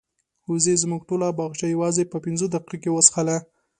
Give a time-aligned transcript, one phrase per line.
[0.51, 3.37] وزې زموږ ټوله باغچه یوازې په پنځو دقیقو کې وڅښله.